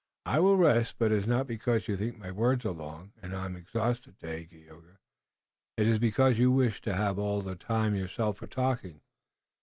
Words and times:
"I 0.25 0.39
will 0.39 0.57
rest, 0.57 0.95
but 0.97 1.11
it 1.11 1.19
is 1.19 1.27
not 1.27 1.45
because 1.45 1.87
you 1.87 1.95
think 1.95 2.17
my 2.17 2.31
words 2.31 2.65
are 2.65 2.71
long 2.71 3.13
and 3.21 3.35
I 3.35 3.45
am 3.45 3.55
exhausted, 3.55 4.17
Dagaeoga. 4.17 4.97
It 5.77 5.85
is 5.85 5.99
because 5.99 6.39
you 6.39 6.51
wish 6.51 6.81
to 6.81 6.95
have 6.95 7.19
all 7.19 7.43
the 7.43 7.53
time 7.55 7.93
yourself 7.93 8.37
for 8.37 8.47
talking. 8.47 9.01